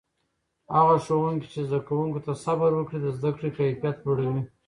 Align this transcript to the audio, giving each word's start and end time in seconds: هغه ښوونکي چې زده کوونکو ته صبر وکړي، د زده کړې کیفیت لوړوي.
هغه 0.75 0.95
ښوونکي 1.05 1.47
چې 1.53 1.61
زده 1.67 1.79
کوونکو 1.87 2.19
ته 2.25 2.31
صبر 2.43 2.71
وکړي، 2.75 2.99
د 3.01 3.07
زده 3.17 3.31
کړې 3.37 3.49
کیفیت 3.57 3.95
لوړوي. 4.05 4.43